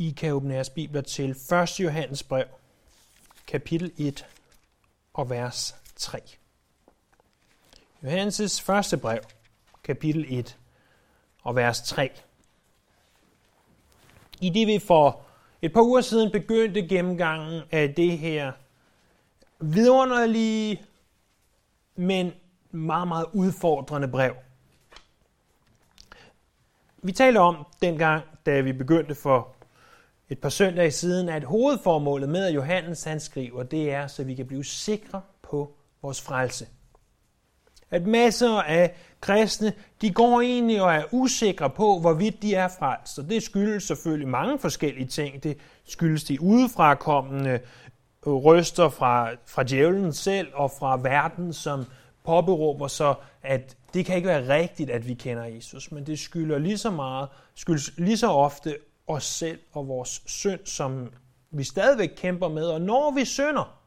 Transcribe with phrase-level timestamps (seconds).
[0.00, 1.80] I kan åbne jeres bibler til 1.
[1.80, 2.46] Johannes brev,
[3.46, 4.26] kapitel 1
[5.14, 6.18] og vers 3.
[8.02, 9.20] Johannes' første brev,
[9.84, 10.58] kapitel 1
[11.42, 12.10] og vers 3.
[14.40, 15.22] I det vi for
[15.62, 18.52] et par uger siden begyndte gennemgangen af det her
[19.58, 20.82] vidunderlige,
[21.96, 22.32] men
[22.70, 24.34] meget, meget udfordrende brev.
[27.02, 29.59] Vi talte om dengang, da vi begyndte for
[30.30, 34.34] et par søndage siden, at hovedformålet med, at Johannes han skriver, det er, så vi
[34.34, 36.66] kan blive sikre på vores frelse.
[37.90, 43.18] At masser af kristne, de går egentlig og er usikre på, hvorvidt de er frelst.
[43.18, 45.42] Og det skyldes selvfølgelig mange forskellige ting.
[45.42, 47.60] Det skyldes de udefrakommende
[48.26, 51.84] røster fra, fra djævlen selv og fra verden, som
[52.24, 56.58] påberåber sig, at det kan ikke være rigtigt, at vi kender Jesus, men det skylder
[56.58, 58.76] lige så meget, skyldes lige så ofte
[59.10, 61.12] os selv og vores synd, som
[61.50, 62.66] vi stadigvæk kæmper med.
[62.66, 63.78] Og når vi synder,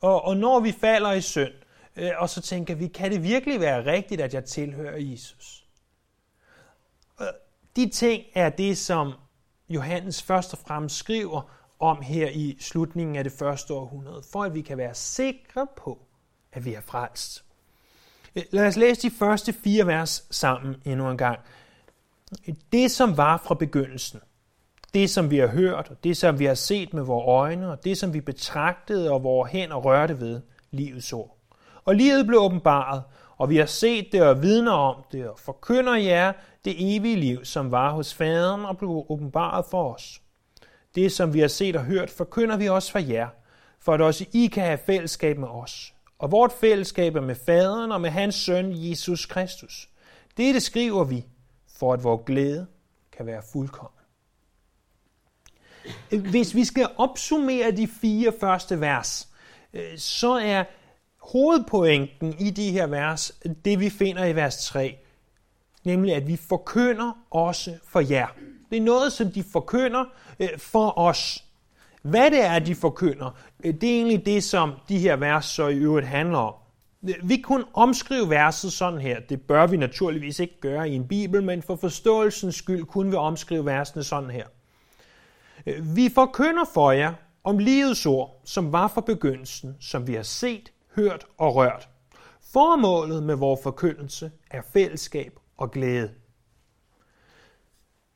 [0.00, 1.52] og, og når vi falder i synd,
[1.96, 5.64] øh, og så tænker vi, kan det virkelig være rigtigt, at jeg tilhører Jesus?
[7.20, 7.26] Øh,
[7.76, 9.12] de ting er det, som
[9.68, 14.54] Johannes først og fremmest skriver om her i slutningen af det første århundrede, for at
[14.54, 15.98] vi kan være sikre på,
[16.52, 17.44] at vi er frelst.
[18.36, 21.38] Øh, lad os læse de første fire vers sammen endnu en gang.
[22.72, 24.20] Det, som var fra begyndelsen,
[24.94, 27.84] det, som vi har hørt, og det, som vi har set med vores øjne, og
[27.84, 31.36] det, som vi betragtede og vores hænder rørte ved, livets ord.
[31.84, 33.02] Og livet blev åbenbaret,
[33.36, 36.32] og vi har set det og vidner om det, og forkynder jer
[36.64, 40.20] det evige liv, som var hos faderen og blev åbenbaret for os.
[40.94, 43.28] Det, som vi har set og hørt, forkynder vi også for jer,
[43.80, 45.94] for at også I kan have fællesskab med os.
[46.18, 49.88] Og vort fællesskab er med faderen og med hans søn, Jesus Kristus.
[50.36, 51.24] Det skriver vi,
[51.78, 52.66] for at vores glæde
[53.16, 53.97] kan være fuldkommen.
[56.10, 59.28] Hvis vi skal opsummere de fire første vers,
[59.74, 60.64] øh, så er
[61.32, 63.32] hovedpointen i de her vers
[63.64, 64.98] det, vi finder i vers 3,
[65.84, 68.26] nemlig at vi forkynder også for jer.
[68.70, 70.04] Det er noget, som de forkynder
[70.40, 71.44] øh, for os.
[72.02, 73.30] Hvad det er, de forkynder,
[73.64, 76.54] øh, det er egentlig det, som de her vers så i øvrigt handler om.
[77.22, 79.20] Vi kunne omskrive verset sådan her.
[79.20, 83.16] Det bør vi naturligvis ikke gøre i en bibel, men for forståelsens skyld kunne vi
[83.16, 84.46] omskrive versene sådan her.
[85.82, 87.12] Vi forkynder for jer
[87.44, 91.88] om livets ord, som var fra begyndelsen, som vi har set, hørt og rørt.
[92.52, 96.10] Formålet med vores forkyndelse er fællesskab og glæde.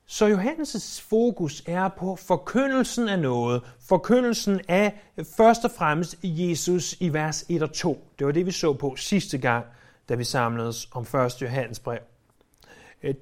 [0.07, 5.01] Så Johannes' fokus er på forkyndelsen af noget, forkyndelsen af
[5.37, 8.07] først og fremmest Jesus i vers 1 og 2.
[8.19, 9.65] Det var det, vi så på sidste gang,
[10.09, 11.43] da vi samledes om 1.
[11.43, 11.99] Johannes brev.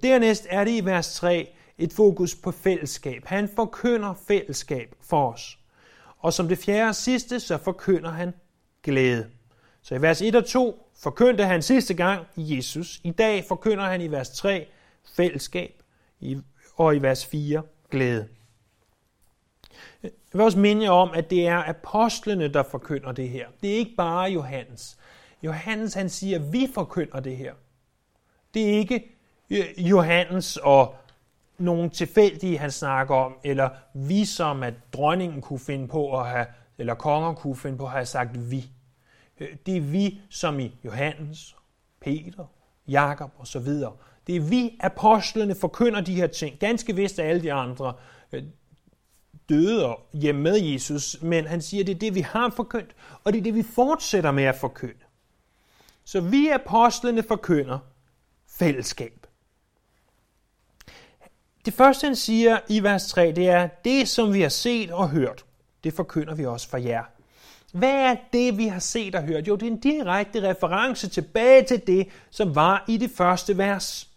[0.03, 3.23] Dernæst er det i vers 3 et fokus på fællesskab.
[3.27, 5.59] Han forkynder fællesskab for os.
[6.19, 8.35] Og som det fjerde og sidste, så forkynder han
[8.83, 9.31] glæde.
[9.83, 13.01] Så i vers 1 og 2 forkyndte han sidste gang Jesus.
[13.05, 14.67] I dag forkynder han i vers 3
[15.17, 15.83] fællesskab,
[16.77, 18.29] og i vers 4 glæde.
[20.03, 23.49] Jeg vil også minde jer om, at det er apostlene, der forkynder det her.
[23.63, 24.99] Det er ikke bare Johannes.
[25.43, 27.55] Johannes han siger, at vi forkynder det her.
[28.55, 29.11] Det er ikke
[29.51, 30.95] øh, Johannes og
[31.61, 36.47] nogle tilfældige, han snakker om, eller vi som, at dronningen kunne finde på at have,
[36.79, 38.71] eller konger kunne finde på at have sagt vi.
[39.41, 41.57] Øh, det er vi, som i Johannes,
[42.01, 42.45] Peter,
[42.89, 43.93] Jakob og så videre.
[44.27, 46.59] Det er vi, apostlene, forkynder de her ting.
[46.59, 47.95] Ganske vist er alle de andre
[48.33, 48.53] øh, døde
[49.51, 52.91] døde hjemme med Jesus, men han siger, det er det, vi har forkyndt,
[53.25, 55.05] og det er det, vi fortsætter med at forkynde.
[56.05, 57.79] Så vi apostlene forkynder
[58.49, 59.20] fællesskab.
[61.65, 65.11] Det første, han siger i vers 3, det er, det som vi har set og
[65.11, 65.45] hørt,
[65.85, 67.03] det forkynder vi også for jer.
[67.73, 69.49] Hvad er det, vi har set og hørt?
[69.49, 74.11] Jo, det er en direkte reference tilbage til det, som var i det første vers.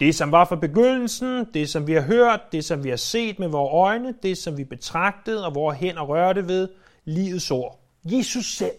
[0.00, 3.38] Det, som var fra begyndelsen, det, som vi har hørt, det, som vi har set
[3.38, 6.68] med vores øjne, det, som vi betragtede og vores hænder rørte ved,
[7.04, 7.80] livets ord.
[8.04, 8.78] Jesus selv.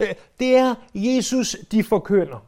[0.00, 2.46] Øh, det er Jesus, de forkynder.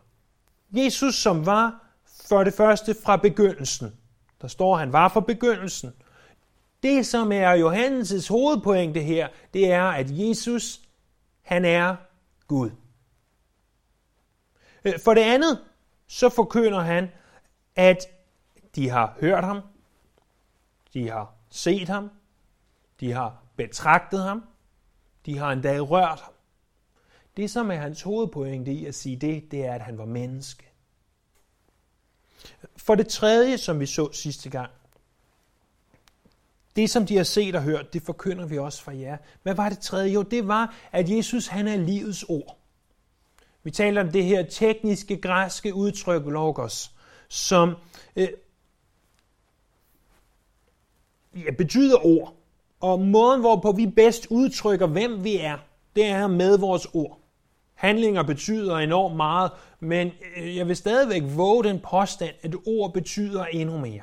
[0.71, 1.86] Jesus, som var
[2.29, 3.97] for det første fra begyndelsen.
[4.41, 5.93] Der står, han var fra begyndelsen.
[6.83, 10.81] Det, som er Johannes' hovedpointe her, det er, at Jesus,
[11.43, 11.97] han er
[12.47, 12.71] Gud.
[14.85, 15.59] Øh, for det andet,
[16.07, 17.09] så forkynder han,
[17.77, 18.07] at
[18.75, 19.61] de har hørt ham,
[20.95, 22.11] de har set ham,
[23.01, 24.45] de har betragtet ham,
[25.27, 26.33] de har endda rørt ham.
[27.37, 30.71] Det, som er hans hovedpointe i at sige det, det er, at han var menneske.
[32.77, 34.71] For det tredje, som vi så sidste gang,
[36.77, 39.17] det, som de har set og hørt, det forkynder vi også for jer.
[39.43, 40.13] Hvad var det tredje?
[40.13, 42.59] Jo, det var, at Jesus han er livets ord.
[43.63, 46.91] Vi taler om det her tekniske græske udtryk, logos,
[47.29, 47.75] som
[48.17, 48.29] øh,
[51.35, 52.35] ja, betyder ord.
[52.81, 55.59] Og måden, hvorpå vi bedst udtrykker, hvem vi er,
[55.97, 57.26] det er med vores ord.
[57.77, 59.51] Handlinger betyder enormt meget,
[59.81, 64.03] men øh, jeg vil stadigvæk våge den påstand, at ord betyder endnu mere.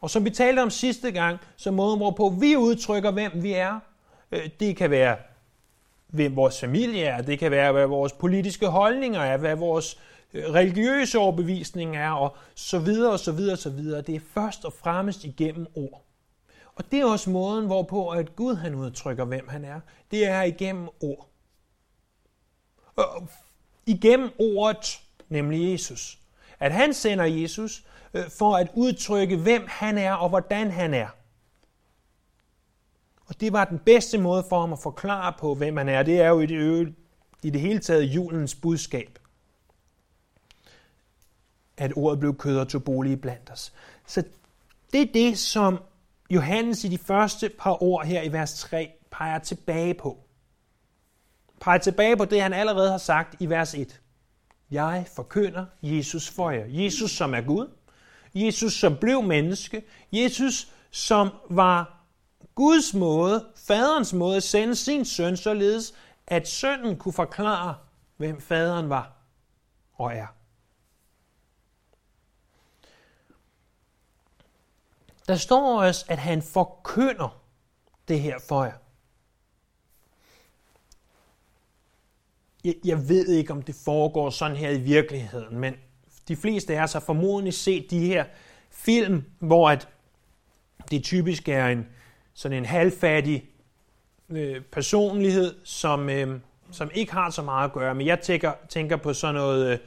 [0.00, 3.80] Og som vi talte om sidste gang, så måden, hvorpå vi udtrykker, hvem vi er,
[4.32, 5.16] øh, det kan være,
[6.06, 9.98] hvem vores familie er, det kan være, hvad vores politiske holdninger er, hvad vores
[10.34, 14.00] øh, religiøse overbevisning er, og så videre, og så videre, og så videre.
[14.00, 16.04] Det er først og fremmest igennem ord.
[16.74, 19.80] Og det er også måden, hvorpå at Gud han udtrykker, hvem han er.
[20.10, 21.29] Det er igennem ord.
[22.96, 23.28] Og
[23.86, 26.18] igennem ordet, nemlig Jesus.
[26.60, 27.84] At han sender Jesus
[28.14, 31.08] øh, for at udtrykke, hvem han er og hvordan han er.
[33.26, 36.02] Og det var den bedste måde for ham at forklare på, hvem han er.
[36.02, 36.94] Det er jo i det,
[37.42, 39.18] i det hele taget julens budskab.
[41.76, 43.72] At ordet blev kød og tog bolig blandt os.
[44.06, 44.22] Så
[44.92, 45.78] det er det, som
[46.30, 50.18] Johannes i de første par ord her i vers 3 peger tilbage på.
[51.60, 54.00] Peger tilbage på det, han allerede har sagt i vers 1.
[54.70, 56.64] Jeg forkynder Jesus for jer.
[56.68, 57.68] Jesus, som er Gud.
[58.34, 59.84] Jesus, som blev menneske.
[60.12, 62.00] Jesus, som var
[62.54, 65.94] Guds måde, faderens måde at sende sin søn, således
[66.26, 67.74] at sønnen kunne forklare,
[68.16, 69.12] hvem faderen var
[69.94, 70.26] og er.
[75.28, 77.42] Der står også, at han forkynder
[78.08, 78.76] det her for jer.
[82.64, 85.74] Jeg, jeg ved ikke, om det foregår sådan her i virkeligheden, men
[86.28, 88.24] de fleste af os har formodentlig set de her
[88.70, 89.88] film, hvor at
[90.90, 91.86] det typisk er en
[92.34, 93.44] sådan en halvfattig
[94.30, 96.40] øh, personlighed, som, øh,
[96.70, 97.94] som ikke har så meget at gøre.
[97.94, 99.78] Men jeg tænker, tænker på sådan noget øh,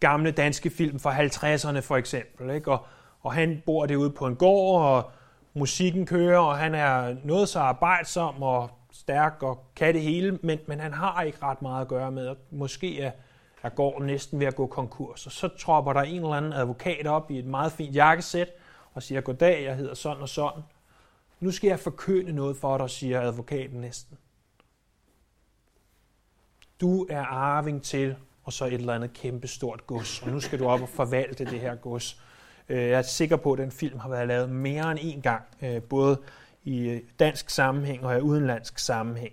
[0.00, 2.54] gamle danske film fra 50'erne for eksempel.
[2.54, 2.70] Ikke?
[2.72, 2.86] Og,
[3.20, 5.10] og han bor derude på en gård, og
[5.54, 10.58] musikken kører, og han er noget så arbejdsom og stærk og kan det hele, men,
[10.66, 12.36] men han har ikke ret meget at gøre med.
[12.50, 13.10] Måske er,
[13.62, 15.26] er gården næsten ved at gå konkurs.
[15.26, 18.48] Og så tropper der en eller anden advokat op i et meget fint jakkesæt
[18.94, 20.62] og siger, goddag, jeg hedder sådan og sådan.
[21.40, 24.18] Nu skal jeg forkøne noget for dig, siger advokaten næsten.
[26.80, 30.58] Du er arving til, og så et eller andet kæmpe stort gods, og nu skal
[30.58, 32.20] du op og forvalte det her gods.
[32.68, 35.42] Øh, jeg er sikker på, at den film har været lavet mere end en gang,
[35.62, 36.18] øh, både
[36.64, 39.32] i øh, dansk sammenhæng og i udenlandsk sammenhæng.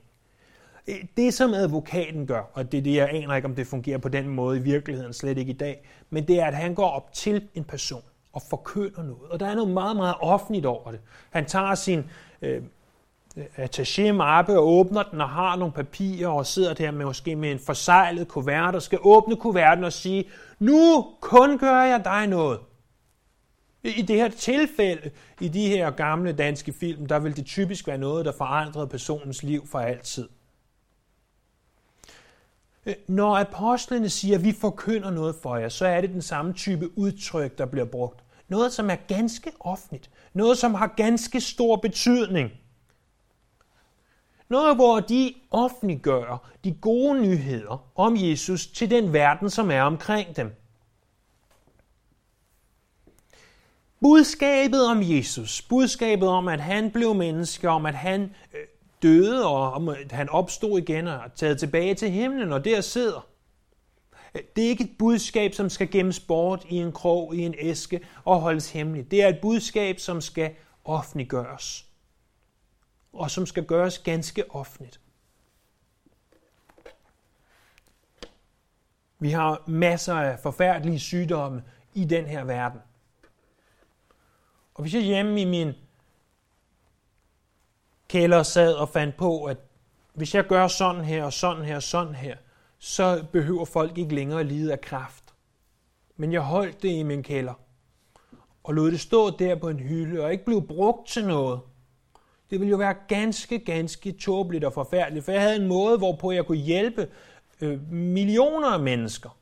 [0.88, 3.98] Øh, det, som advokaten gør, og det er det, jeg aner ikke, om det fungerer
[3.98, 6.90] på den måde i virkeligheden, slet ikke i dag, men det er, at han går
[6.90, 9.30] op til en person og forkynder noget.
[9.30, 11.00] Og der er noget meget, meget offentligt over det.
[11.30, 12.04] Han tager sin
[12.42, 12.64] øh,
[13.38, 17.36] øh attaché mappe og åbner den og har nogle papirer og sidder der med måske
[17.36, 20.26] med en forsejlet kuvert og skal åbne kuverten og sige,
[20.60, 22.60] nu kun gør jeg dig noget.
[23.84, 27.98] I det her tilfælde, i de her gamle danske film, der vil det typisk være
[27.98, 30.30] noget, der forandrede personens liv for altid.
[32.86, 36.54] Øh, når apostlene siger, at vi forkynder noget for jer, så er det den samme
[36.54, 38.24] type udtryk, der bliver brugt.
[38.48, 40.10] Noget, som er ganske offentligt.
[40.34, 42.52] Noget, som har ganske stor betydning.
[44.50, 50.36] Noget, hvor de offentliggør de gode nyheder om Jesus til den verden, som er omkring
[50.36, 50.56] dem.
[54.02, 58.60] Budskabet om Jesus, budskabet om, at han blev menneske, om at han øh,
[59.02, 62.82] døde, og om at han opstod igen og er taget tilbage til himlen, og der
[62.82, 63.28] sidder.
[64.56, 68.02] Det er ikke et budskab, som skal gemmes bort i en krog, i en æske
[68.24, 69.12] og holdes hemmeligt.
[69.12, 70.56] Det er et budskab, som skal
[70.86, 71.86] offentliggøres.
[73.14, 75.00] Og som skal gøres ganske offentligt.
[79.20, 82.80] Vi har masser af forfærdelige sygdomme i den her verden.
[84.74, 85.74] Og hvis jeg hjemme i min
[88.08, 89.58] kælder sad og fandt på, at
[90.14, 92.38] hvis jeg gør sådan her og sådan her og sådan her,
[92.80, 95.24] så behøver folk ikke længere lide af kraft.
[96.16, 97.54] Men jeg holdt det i min kælder
[98.64, 101.60] og lod det stå der på en hylde og ikke blive brugt til noget.
[102.50, 106.32] Det ville jo være ganske, ganske tåbeligt og forfærdeligt, for jeg havde en måde, hvorpå
[106.32, 107.08] jeg kunne hjælpe
[107.62, 109.38] øh, millioner af mennesker.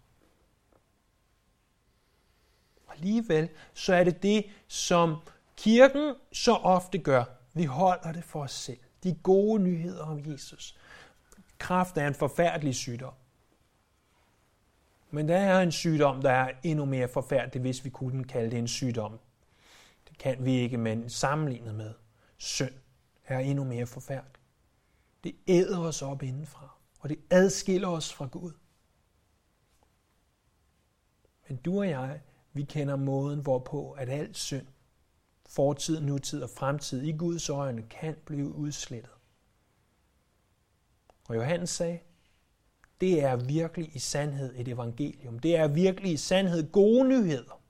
[2.87, 5.15] Og alligevel, så er det det, som
[5.57, 7.23] kirken så ofte gør.
[7.53, 8.79] Vi holder det for os selv.
[9.03, 10.77] De gode nyheder om Jesus.
[11.57, 13.13] Kraft er en forfærdelig sygdom.
[15.11, 18.59] Men der er en sygdom, der er endnu mere forfærdelig, hvis vi kunne kalde det
[18.59, 19.19] en sygdom.
[20.09, 21.93] Det kan vi ikke, men sammenlignet med
[22.37, 22.73] synd
[23.25, 24.41] er endnu mere forfærdelig.
[25.23, 28.51] Det æder os op indenfra, og det adskiller os fra Gud.
[31.47, 32.21] Men du og jeg,
[32.59, 34.65] vi kender måden, hvorpå at al synd,
[35.49, 39.11] fortid, nutid og fremtid i Guds øjne kan blive udslettet.
[41.29, 41.99] Og Johannes sagde,
[43.01, 45.39] det er virkelig i sandhed et evangelium.
[45.39, 47.61] Det er virkelig i sandhed gode nyheder.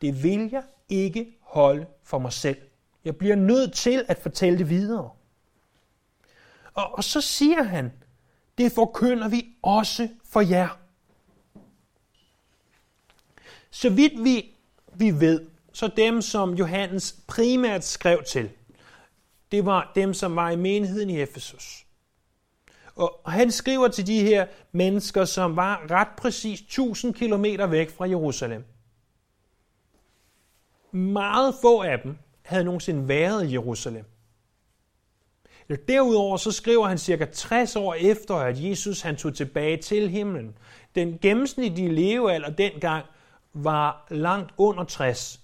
[0.00, 2.58] Det vil jeg ikke holde for mig selv.
[3.04, 5.10] Jeg bliver nødt til at fortælle det videre.
[6.74, 7.92] Og, og så siger han,
[8.58, 10.83] det forkynder vi også for jer.
[13.74, 14.54] Så vidt vi,
[14.94, 18.50] vi ved, så dem, som Johannes primært skrev til,
[19.52, 21.86] det var dem, som var i menigheden i Efesus.
[22.94, 28.08] Og han skriver til de her mennesker, som var ret præcis 1000 km væk fra
[28.08, 28.64] Jerusalem.
[30.92, 34.04] Meget få af dem havde nogensinde været i Jerusalem.
[35.88, 40.58] Derudover så skriver han cirka 60 år efter, at Jesus han tog tilbage til himlen.
[40.94, 43.04] Den gennemsnitlige levealder dengang
[43.54, 45.40] var langt under 60.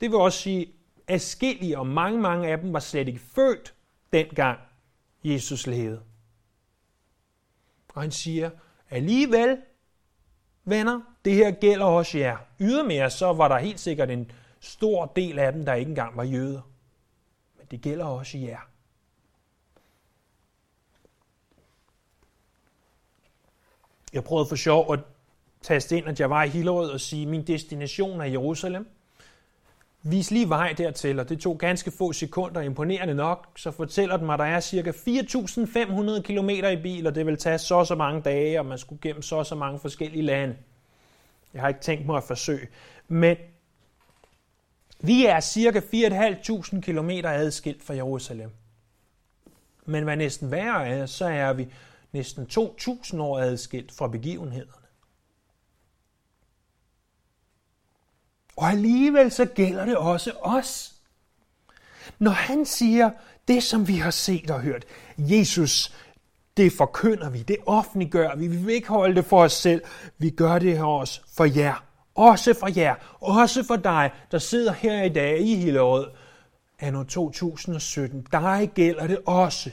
[0.00, 3.74] Det vil også sige, at adskillige og mange, mange af dem var slet ikke født
[4.12, 4.58] dengang
[5.24, 6.02] Jesus levede.
[7.88, 8.50] Og han siger,
[8.90, 9.58] alligevel,
[10.64, 12.36] venner, det her gælder også jer.
[12.60, 14.30] Ydermere så var der helt sikkert en
[14.60, 16.60] stor del af dem, der ikke engang var jøder.
[17.58, 18.60] Men det gælder også jer.
[24.12, 25.00] Jeg prøvede for sjov at
[25.64, 28.86] taste ind, at jeg var i Hillerød og sige, min destination er Jerusalem.
[30.02, 34.26] Vis lige vej dertil, og det tog ganske få sekunder, imponerende nok, så fortæller den
[34.26, 34.90] mig, at der er ca.
[36.16, 38.78] 4.500 km i bil, og det vil tage så og så mange dage, og man
[38.78, 40.56] skulle gennem så og så mange forskellige lande.
[41.54, 42.68] Jeg har ikke tænkt mig at forsøge.
[43.08, 43.36] Men
[45.00, 45.80] vi er ca.
[45.80, 48.50] 4.500 km adskilt fra Jerusalem.
[49.86, 51.68] Men hvad næsten værre er, så er vi
[52.12, 54.70] næsten 2.000 år adskilt fra begivenheden.
[58.56, 60.94] Og alligevel så gælder det også os.
[62.18, 63.10] Når han siger
[63.48, 64.84] det, som vi har set og hørt,
[65.18, 65.94] Jesus,
[66.56, 69.82] det forkynder vi, det offentliggør vi, vi vil ikke holde det for os selv,
[70.18, 71.84] vi gør det her også for jer.
[72.14, 76.10] Også for jer, også for dig, der sidder her i dag i Hillerød,
[76.78, 78.26] anno 2017.
[78.32, 79.70] Dig gælder det også.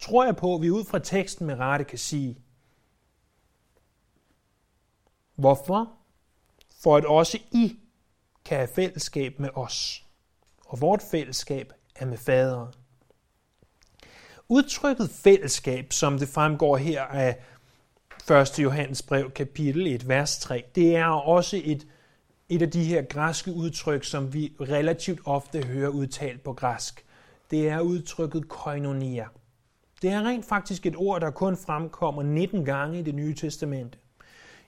[0.00, 2.38] Tror jeg på, at vi ud fra teksten med rette kan sige,
[5.34, 5.97] hvorfor?
[6.82, 7.78] For at også I
[8.44, 10.04] kan have fællesskab med os.
[10.66, 12.74] Og vort fællesskab er med faderen.
[14.48, 17.38] Udtrykket fællesskab, som det fremgår her af
[18.30, 18.58] 1.
[18.58, 21.86] Johannes brev, kapitel 1, vers 3, det er også et,
[22.48, 27.04] et af de her græske udtryk, som vi relativt ofte hører udtalt på græsk.
[27.50, 29.26] Det er udtrykket koinonia.
[30.02, 33.98] Det er rent faktisk et ord, der kun fremkommer 19 gange i det nye testamente.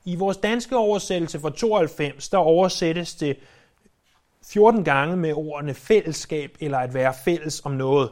[0.05, 3.37] I vores danske oversættelse fra 92, der oversættes det
[4.43, 8.11] 14 gange med ordene fællesskab eller at være fælles om noget.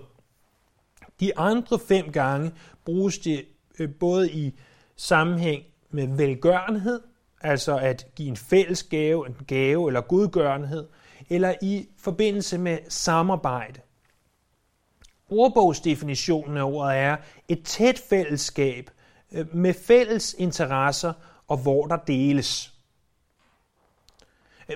[1.20, 2.52] De andre fem gange
[2.84, 3.44] bruges det
[3.78, 4.54] øh, både i
[4.96, 7.00] sammenhæng med velgørenhed,
[7.40, 10.86] altså at give en fælles gave, en gave eller godgørenhed,
[11.30, 13.80] eller i forbindelse med samarbejde.
[15.30, 17.16] Ordbogsdefinitionen af ordet er
[17.48, 18.90] et tæt fællesskab
[19.32, 21.12] øh, med fælles interesser
[21.48, 22.74] og hvor der deles.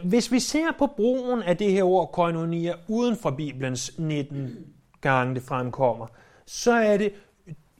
[0.04, 4.66] Hvis vi ser på brugen af det her ord koinonia uden for Bibelens 19
[5.00, 6.06] gange det fremkommer,
[6.46, 7.12] så er det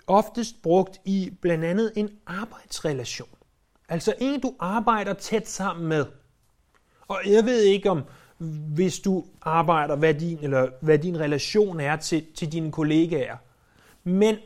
[0.07, 3.29] oftest brugt i blandt andet en arbejdsrelation.
[3.89, 6.07] Altså en, du arbejder tæt sammen med.
[7.09, 8.03] Og jeg ved ikke om,
[8.75, 13.37] hvis du arbejder, hvad din, eller hvad din relation er til, til dine kollegaer.
[14.05, 14.37] Men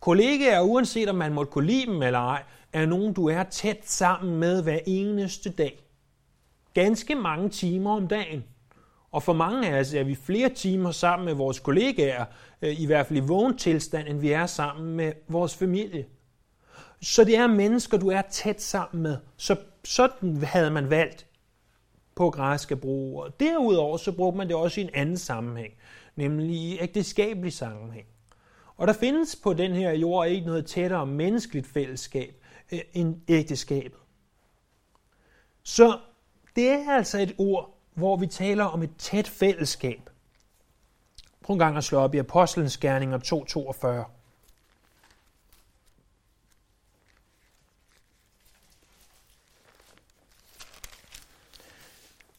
[0.00, 3.80] kollegaer, uanset om man måtte kunne lide dem eller ej, er nogen, du er tæt
[3.84, 5.84] sammen med hver eneste dag.
[6.74, 8.44] Ganske mange timer om dagen.
[9.10, 12.24] Og for mange af os er vi flere timer sammen med vores kollegaer,
[12.62, 16.06] øh, i hvert fald i vågen tilstand, end vi er sammen med vores familie.
[17.02, 19.16] Så det er mennesker, du er tæt sammen med.
[19.36, 21.26] Så sådan havde man valgt
[22.14, 23.30] på græske bruge.
[23.40, 25.72] Derudover så brugte man det også i en anden sammenhæng,
[26.16, 28.06] nemlig i ægteskabelig sammenhæng.
[28.76, 32.41] Og der findes på den her jord ikke noget tættere menneskeligt fællesskab
[32.72, 33.98] Øh, end ægteskabet.
[35.62, 35.98] Så
[36.56, 40.10] det er altså et ord, hvor vi taler om et tæt fællesskab.
[41.42, 44.22] Prøv en gang at slå op i Apostlenes Gerninger 2.42.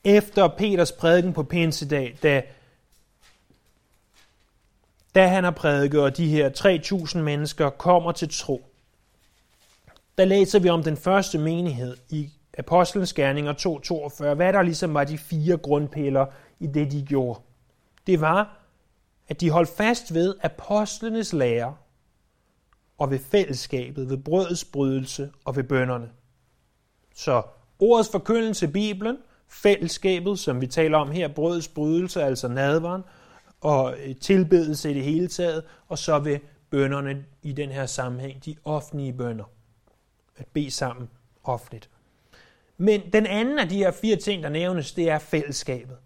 [0.03, 2.43] efter Peters prædiken på Pinsedag, da,
[5.15, 6.49] da han har prædiket, og de her
[7.13, 8.72] 3.000 mennesker kommer til tro,
[10.17, 15.03] der læser vi om den første menighed i Apostlenes Gerninger 2.42, hvad der ligesom var
[15.03, 16.25] de fire grundpiller
[16.59, 17.39] i det, de gjorde.
[18.07, 18.59] Det var,
[19.27, 21.75] at de holdt fast ved apostlenes lære
[22.97, 26.09] og ved fællesskabet, ved brødets brydelse og ved bønderne.
[27.15, 27.41] Så
[27.79, 29.17] ordets forkyndelse i Bibelen,
[29.47, 33.01] fællesskabet, som vi taler om her, brødets brydelse, altså nadveren,
[33.61, 36.39] og øh, tilbedelse i det hele taget, og så ved
[36.69, 39.45] bønderne i den her sammenhæng, de offentlige bønder.
[40.37, 41.09] At bede sammen
[41.43, 41.89] offentligt.
[42.77, 45.97] Men den anden af de her fire ting, der nævnes, det er fællesskabet.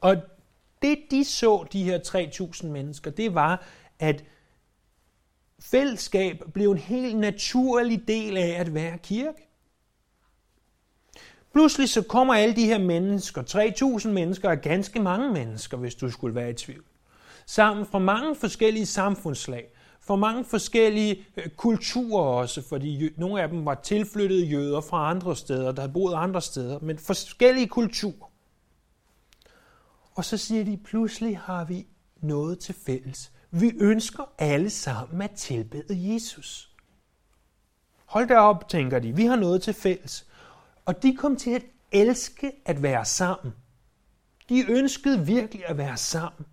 [0.00, 0.16] Og
[0.82, 3.66] det de så, de her 3.000 mennesker, det var,
[3.98, 4.24] at
[5.60, 9.48] fællesskab blev en helt naturlig del af at være kirke.
[11.52, 13.42] Pludselig så kommer alle de her mennesker,
[14.02, 16.84] 3.000 mennesker er ganske mange mennesker, hvis du skulle være i tvivl,
[17.46, 19.66] sammen fra mange forskellige samfundslag,
[20.04, 25.36] for mange forskellige øh, kulturer også, fordi nogle af dem var tilflyttede jøder fra andre
[25.36, 28.30] steder, der havde boet andre steder, men forskellige kulturer.
[30.14, 31.86] Og så siger de, pludselig har vi
[32.20, 33.32] noget til fælles.
[33.50, 36.72] Vi ønsker alle sammen at tilbede Jesus.
[38.06, 39.16] Hold da op, tænker de.
[39.16, 40.26] Vi har noget til fælles.
[40.84, 43.52] Og de kom til at elske at være sammen.
[44.48, 46.46] De ønskede virkelig at være sammen.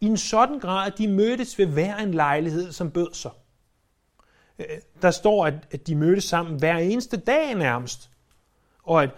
[0.00, 3.30] I en sådan grad, at de mødtes ved hver en lejlighed, som bød sig.
[4.58, 4.66] Øh,
[5.02, 8.10] der står, at de mødtes sammen hver eneste dag nærmest.
[8.82, 9.10] Og at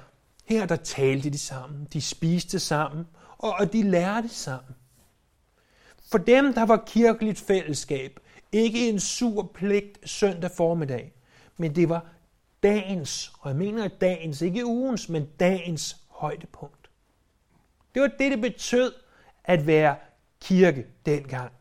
[0.45, 3.07] her der talte de sammen, de spiste sammen,
[3.39, 4.75] og de lærte sammen.
[6.11, 8.21] For dem, der var kirkeligt fællesskab,
[8.53, 11.13] ikke en sur pligt søndag formiddag,
[11.57, 12.07] men det var
[12.63, 16.91] dagens, og jeg mener dagens, ikke ugens, men dagens højdepunkt.
[17.95, 18.93] Det var det, det betød
[19.45, 19.97] at være
[20.41, 21.53] kirke dengang.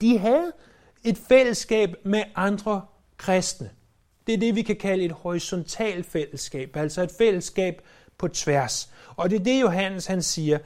[0.00, 0.52] De havde
[1.04, 3.70] et fællesskab med andre kristne.
[4.26, 7.82] Det er det, vi kan kalde et horisontalt fællesskab, altså et fællesskab
[8.18, 8.92] på tværs.
[9.16, 10.58] Og det er det, Johannes han siger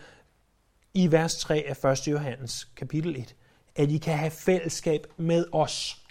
[0.94, 2.08] i vers 3 af 1.
[2.08, 3.34] Johannes kapitel 1,
[3.76, 6.02] at I kan have fællesskab med os.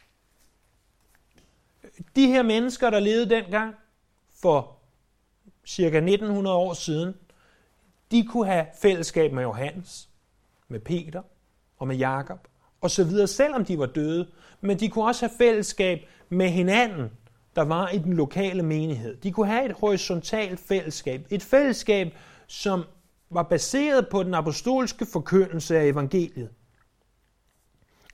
[2.16, 3.76] De her mennesker, der levede dengang
[4.42, 4.80] for
[5.66, 7.14] cirka 1900 år siden,
[8.12, 10.10] de kunne have fællesskab med Johannes,
[10.68, 11.22] med Peter
[11.78, 12.48] og med Jakob
[12.82, 14.28] og så videre, selvom de var døde.
[14.62, 17.12] Men de kunne også have fællesskab med hinanden,
[17.56, 19.18] der var i den lokale menighed.
[19.18, 21.28] De kunne have et horisontalt fællesskab.
[21.30, 22.14] Et fællesskab,
[22.48, 22.84] som
[23.30, 26.50] var baseret på den apostolske forkyndelse af evangeliet.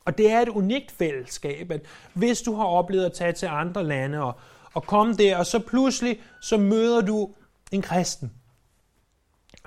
[0.05, 1.81] Og det er et unikt fællesskab, at
[2.13, 4.33] hvis du har oplevet at tage til andre lande og,
[4.73, 7.33] og komme der, og så pludselig så møder du
[7.71, 8.31] en kristen.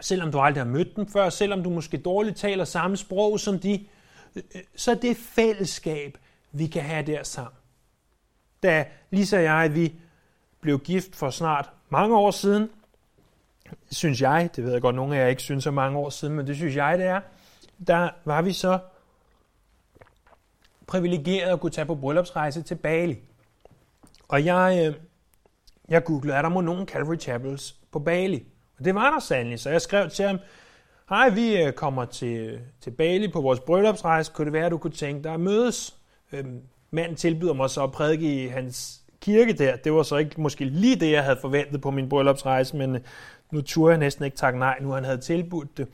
[0.01, 3.59] Selvom du aldrig har mødt dem før, selvom du måske dårligt taler samme sprog som
[3.59, 3.87] de,
[4.37, 4.43] øh,
[4.77, 6.19] så er det fællesskab,
[6.53, 7.55] vi kan have der sammen.
[8.63, 9.95] Da Lisa og jeg, vi
[10.61, 12.71] blev gift for snart mange år siden,
[13.91, 16.35] synes jeg, det ved jeg godt, nogle af jer ikke synes så mange år siden,
[16.35, 17.21] men det synes jeg, det er,
[17.87, 18.79] der var vi så
[20.87, 23.19] privilegeret at kunne tage på bryllupsrejse til Bali.
[24.29, 24.95] Og jeg, øh,
[25.89, 28.47] jeg googlede, er der må nogen Calvary Chapels på Bali?
[28.81, 30.39] Og det var der sandelig, så jeg skrev til ham,
[31.09, 34.79] hej, vi øh, kommer til, til Bali på vores bryllupsrejse, kunne det være, at du
[34.79, 35.97] kunne tænke dig at mødes?
[36.33, 39.77] Øhm, manden tilbyder mig så at prædike i hans kirke der.
[39.77, 43.01] Det var så ikke måske lige det, jeg havde forventet på min bryllupsrejse, men øh,
[43.51, 45.89] nu turde jeg næsten ikke takke nej, nu han havde tilbudt det.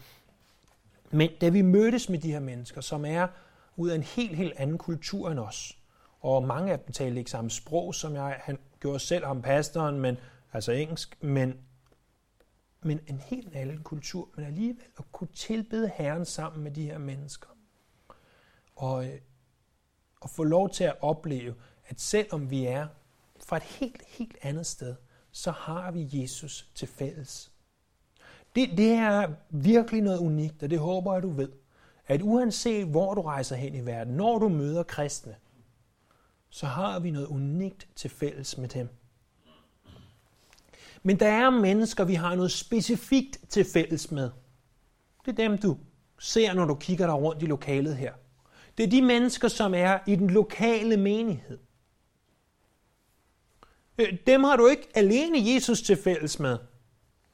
[1.11, 3.27] Men da vi mødtes med de her mennesker, som er
[3.77, 5.79] ud af en helt, helt anden kultur end os,
[6.21, 10.01] og mange af dem talte ikke samme sprog, som jeg, han gjorde selv ham pastoren,
[10.01, 10.19] men,
[10.53, 11.55] altså engelsk, men,
[12.87, 16.99] men en helt anden kultur, men alligevel at kunne tilbede Herren sammen med de her
[16.99, 17.49] mennesker.
[18.77, 19.21] Og, øh,
[20.21, 21.55] og få lov til at opleve,
[21.87, 22.87] at selvom vi er
[23.41, 24.95] fra et helt, helt andet sted,
[25.31, 27.53] så har vi Jesus til fælles.
[28.55, 31.53] Det, det er virkelig noget unikt, og det håber jeg, du ved.
[32.07, 35.37] At uanset hvor du rejser hen i verden, når du møder kristne,
[36.49, 38.89] så har vi noget unikt til fælles med dem.
[41.07, 44.31] Men der er mennesker, vi har noget specifikt til fælles med.
[45.25, 45.77] Det er dem, du
[46.19, 48.13] ser, når du kigger dig rundt i lokalet her.
[48.79, 51.59] Det er de mennesker, som er i den lokale menighed.
[53.99, 56.59] Øh, dem har du ikke alene Jesus til fælles med.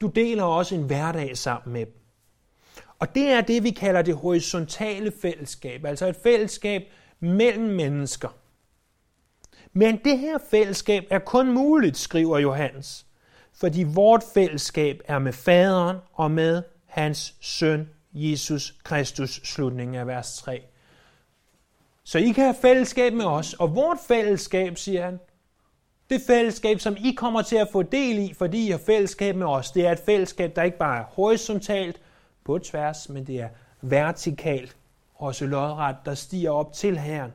[0.01, 1.99] Du deler også en hverdag sammen med dem.
[2.99, 6.81] Og det er det, vi kalder det horisontale fællesskab, altså et fællesskab
[7.19, 8.37] mellem mennesker.
[9.71, 13.05] Men det her fællesskab er kun muligt, skriver Johannes,
[13.59, 20.37] fordi vort fællesskab er med faderen og med hans søn, Jesus Kristus, slutningen af vers
[20.37, 20.63] 3.
[22.03, 25.19] Så I kan have fællesskab med os, og vort fællesskab, siger han,
[26.09, 29.47] det fællesskab, som I kommer til at få del i, fordi I har fællesskab med
[29.47, 32.01] os, det er et fællesskab, der ikke bare er horisontalt
[32.43, 33.49] på tværs, men det er
[33.81, 34.75] vertikalt,
[35.15, 37.31] også lodret, der stiger op til Herren.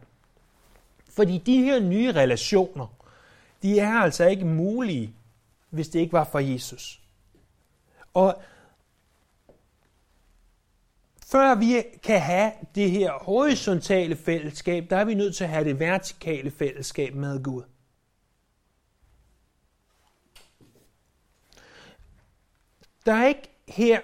[1.10, 2.86] Fordi de her nye relationer,
[3.62, 5.14] de er altså ikke mulige,
[5.70, 7.00] hvis det ikke var for Jesus.
[8.14, 8.42] Og
[11.26, 15.64] før vi kan have det her horisontale fællesskab, der er vi nødt til at have
[15.64, 17.62] det vertikale fællesskab med Gud.
[23.06, 24.00] Der er ikke her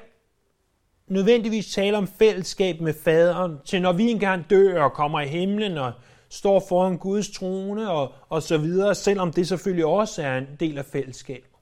[1.07, 5.79] nødvendigvis tale om fællesskab med faderen, til når vi engang dør og kommer i himlen
[5.79, 5.93] og
[6.29, 10.79] står foran Guds trone og, og så videre, selvom det selvfølgelig også er en del
[10.79, 11.54] af fællesskab.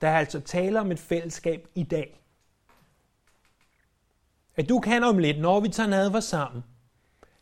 [0.00, 2.20] Der er altså tale om et fællesskab i dag.
[4.56, 6.64] At du kan om lidt, når vi tager nadver sammen,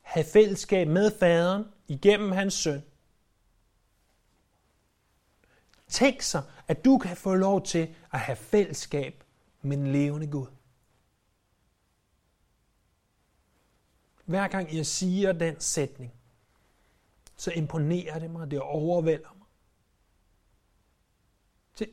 [0.01, 2.83] have fællesskab med faderen igennem hans søn.
[5.88, 9.25] Tænk sig, at du kan få lov til at have fællesskab
[9.62, 10.47] med den levende Gud.
[14.25, 16.12] Hver gang jeg siger den sætning,
[17.37, 19.38] så imponerer det mig, det overvælder.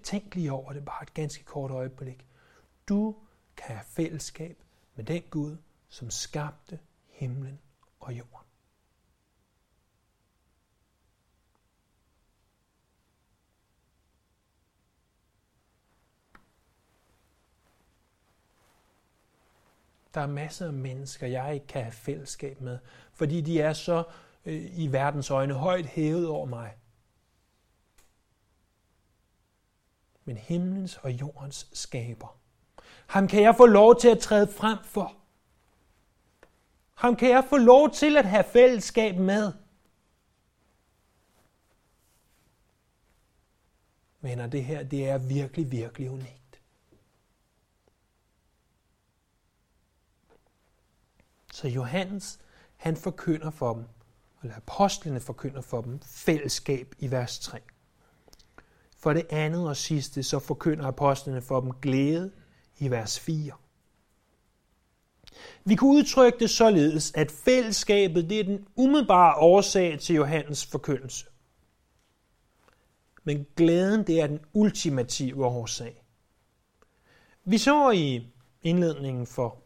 [0.03, 2.27] Tænk lige over det bare et ganske kort øjeblik.
[2.89, 3.15] Du
[3.57, 4.63] kan have fællesskab
[4.95, 5.57] med den Gud,
[5.89, 7.59] som skabte himlen
[7.99, 8.45] og jorden.
[20.13, 22.79] Der er masser af mennesker, jeg ikke kan have fællesskab med,
[23.13, 24.03] fordi de er så
[24.45, 26.73] øh, i verdens øjne højt hævet over mig.
[30.25, 32.37] Men himlens og jordens skaber.
[33.07, 35.15] Ham kan jeg få lov til at træde frem for.
[36.93, 39.53] Ham kan jeg få lov til at have fællesskab med.
[44.21, 46.61] Venner, det her det er virkelig, virkelig unikt.
[51.53, 52.39] Så Johannes,
[52.77, 53.85] han forkynder for dem,
[54.41, 57.59] eller apostlene forkynder for dem, fællesskab i vers 3.
[59.05, 62.31] For det andet og sidste, så forkynder apostlene for dem glæde
[62.79, 63.51] i vers 4.
[65.65, 71.25] Vi kunne udtrykke det således, at fællesskabet det er den umiddelbare årsag til Johannes forkyndelse.
[73.23, 76.03] Men glæden det er den ultimative årsag.
[77.43, 78.27] Vi så i
[78.61, 79.63] indledningen for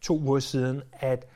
[0.00, 1.26] to uger siden, at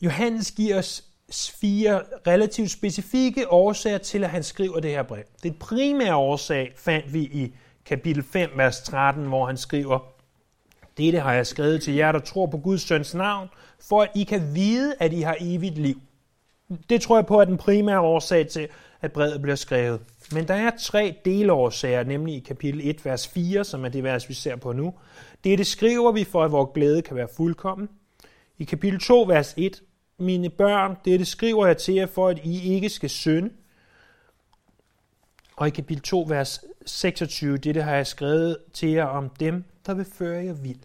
[0.00, 5.22] Johannes giver os fire relativt specifikke årsager til, at han skriver det her brev.
[5.42, 9.98] Den primære årsag fandt vi i kapitel 5, vers 13, hvor han skriver,
[10.96, 13.48] Dette har jeg skrevet til jer, der tror på Guds søns navn,
[13.88, 16.00] for at I kan vide, at I har evigt liv.
[16.88, 18.68] Det tror jeg på er den primære årsag til,
[19.00, 20.00] at brevet bliver skrevet.
[20.32, 24.28] Men der er tre delårsager, nemlig i kapitel 1, vers 4, som er det vers,
[24.28, 24.94] vi ser på nu.
[25.44, 27.88] Det skriver vi for, at vores glæde kan være fuldkommen.
[28.58, 29.82] I kapitel 2, vers 1,
[30.18, 33.50] mine børn, det skriver jeg til jer, for at I ikke skal synde.
[35.56, 39.94] Og i kapitel 2, vers 26, det har jeg skrevet til jer om dem, der
[39.94, 40.80] vil føre jer vild.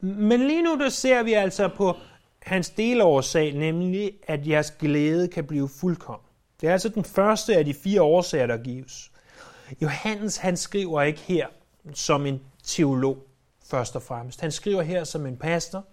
[0.00, 1.96] Men lige nu der ser vi altså på
[2.42, 6.26] hans delårsag, nemlig at jeres glæde kan blive fuldkommen.
[6.60, 9.10] Det er altså den første af de fire årsager, der gives.
[9.82, 11.46] Johannes han skriver ikke her
[11.94, 13.26] som en teolog,
[13.64, 14.40] først og fremmest.
[14.40, 15.84] Han skriver her som en pastor,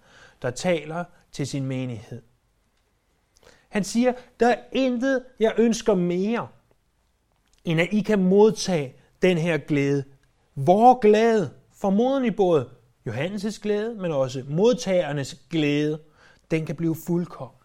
[0.41, 1.03] der taler
[1.35, 2.21] til sin menighed.
[3.69, 6.47] Han siger, der er intet, jeg ønsker mere,
[7.65, 10.03] end at I kan modtage den her glæde.
[10.55, 12.69] Vor glæde, formodentlig både
[13.09, 16.01] Johannes' glæde, men også modtagernes glæde,
[16.51, 17.61] den kan blive fuldkommen.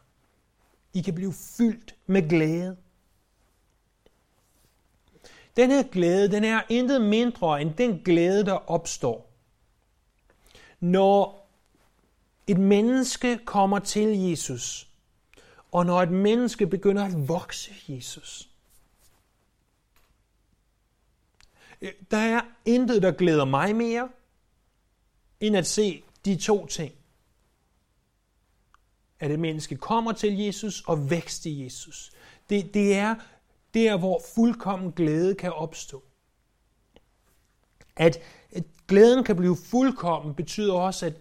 [0.93, 2.77] I kan blive fyldt med glæde.
[5.57, 9.31] Den her glæde, den er intet mindre end den glæde, der opstår,
[10.81, 11.40] når
[12.51, 14.89] et menneske kommer til Jesus,
[15.73, 18.51] og når et menneske begynder at vokse Jesus.
[21.81, 24.09] Øh, der er intet, der glæder mig mere,
[25.41, 26.95] end at se de to ting.
[29.21, 32.13] At et menneske kommer til Jesus og vækster i Jesus.
[32.51, 33.15] Det, det er
[33.75, 36.03] der, hvor fuldkommen glæde kan opstå.
[37.97, 38.19] At,
[38.53, 41.15] at glæden kan blive fuldkommen, betyder også, at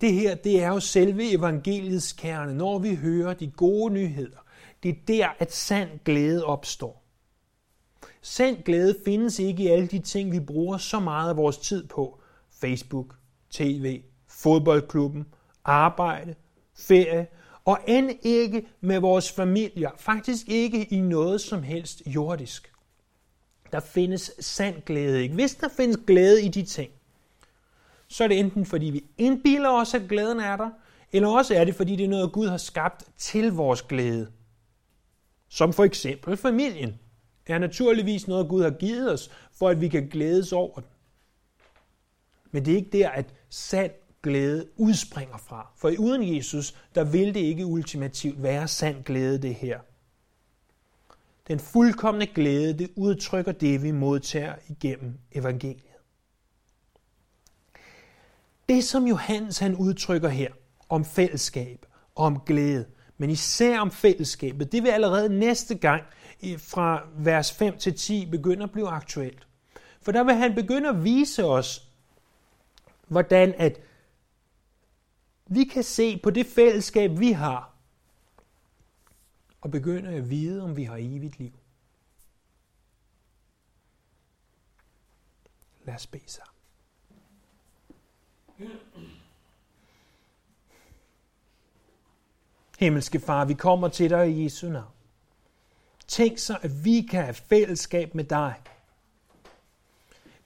[0.00, 2.54] det her, det er jo selve evangeliets kerne.
[2.54, 4.38] Når vi hører de gode nyheder,
[4.82, 7.04] det er der, at sand glæde opstår.
[8.22, 11.86] Sand glæde findes ikke i alle de ting, vi bruger så meget af vores tid
[11.86, 12.20] på.
[12.60, 13.14] Facebook,
[13.50, 15.26] tv, fodboldklubben,
[15.64, 16.34] arbejde,
[16.74, 17.26] ferie,
[17.64, 22.72] og end ikke med vores familier, faktisk ikke i noget som helst jordisk.
[23.72, 25.34] Der findes sand glæde ikke.
[25.34, 26.90] Hvis der findes glæde i de ting,
[28.10, 30.70] så er det enten fordi vi indbiler os, at glæden er der,
[31.12, 34.30] eller også er det fordi det er noget, Gud har skabt til vores glæde.
[35.48, 36.98] Som for eksempel familien
[37.46, 40.88] er naturligvis noget, Gud har givet os, for at vi kan glædes over den.
[42.50, 43.92] Men det er ikke der, at sand
[44.22, 45.72] glæde udspringer fra.
[45.76, 49.80] For uden Jesus, der vil det ikke ultimativt være sand glæde, det her.
[51.48, 55.89] Den fuldkommende glæde, det udtrykker det, vi modtager igennem evangeliet.
[58.70, 60.52] Det, som Johannes han udtrykker her
[60.88, 62.86] om fællesskab og om glæde,
[63.18, 66.02] men især om fællesskabet, det vil allerede næste gang
[66.58, 69.46] fra vers 5 til 10 begynde at blive aktuelt.
[70.02, 71.88] For der vil han begynde at vise os,
[73.08, 73.80] hvordan at
[75.46, 77.74] vi kan se på det fællesskab, vi har,
[79.60, 81.52] og begynde at vide, om vi har evigt liv.
[85.84, 86.59] Lad os bede sammen.
[92.78, 94.92] Himmelske Far, vi kommer til dig i Jesu navn.
[96.06, 98.54] Tænk så, at vi kan have fællesskab med dig.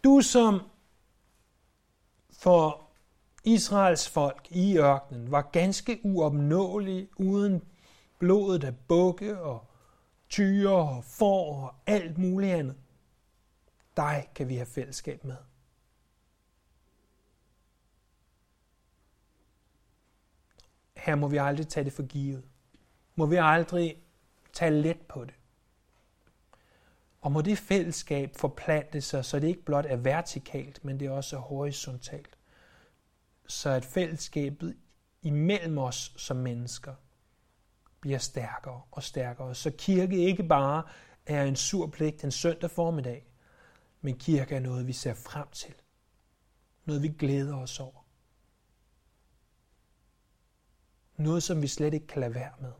[0.04, 0.60] Du som
[2.32, 2.82] for
[3.44, 7.62] Israels folk i ørkenen var ganske uopnåelig uden
[8.18, 9.66] blodet af bukke og
[10.28, 12.76] tyre og får og alt muligt andet.
[13.96, 15.36] Dig kan vi have fællesskab med.
[21.04, 22.44] Her må vi aldrig tage det for givet.
[23.14, 24.02] Må vi aldrig
[24.52, 25.34] tage let på det.
[27.20, 31.10] Og må det fællesskab forplante sig, så det ikke blot er vertikalt, men det er
[31.10, 32.38] også horisontalt.
[33.46, 34.76] Så at fællesskabet
[35.22, 36.94] imellem os som mennesker
[38.00, 39.54] bliver stærkere og stærkere.
[39.54, 40.82] Så kirke ikke bare
[41.26, 43.26] er en sur pligt en søndag formiddag,
[44.00, 45.74] men kirke er noget, vi ser frem til.
[46.84, 48.03] Noget, vi glæder os over.
[51.16, 52.72] Noget, som vi slet ikke kan lade være med.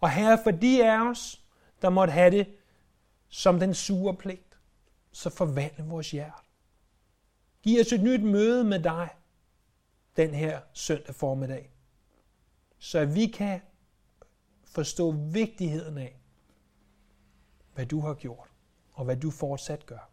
[0.00, 1.44] Og her for de af os,
[1.82, 2.54] der måtte have det
[3.28, 4.58] som den sure pligt,
[5.12, 6.42] så forvandle vores hjerte.
[7.62, 9.08] Giv os et nyt møde med dig
[10.16, 11.70] den her søndag formiddag,
[12.78, 13.60] så vi kan
[14.64, 16.20] forstå vigtigheden af,
[17.74, 18.48] hvad du har gjort,
[18.92, 20.10] og hvad du fortsat gør.